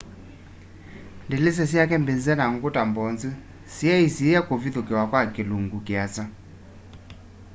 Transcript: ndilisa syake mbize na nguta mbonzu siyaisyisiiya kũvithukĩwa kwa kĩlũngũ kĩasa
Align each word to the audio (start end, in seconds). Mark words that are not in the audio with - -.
ndilisa 1.25 1.63
syake 1.71 1.95
mbize 2.01 2.33
na 2.39 2.45
nguta 2.53 2.81
mbonzu 2.89 3.29
siyaisyisiiya 3.73 4.39
kũvithukĩwa 4.47 5.03
kwa 5.11 5.21
kĩlũngũ 5.33 5.77
kĩasa 5.87 6.23